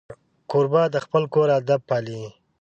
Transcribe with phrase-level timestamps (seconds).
[0.49, 2.21] کوربه د خپل کور ادب پالي.